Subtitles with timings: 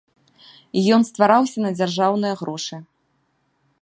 [0.95, 2.75] Ён ствараўся на дзяржаўныя грошы.